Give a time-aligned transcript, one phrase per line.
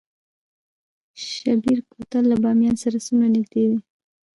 [1.25, 3.79] شیبر کوتل له بامیان سره څومره نږدې دی؟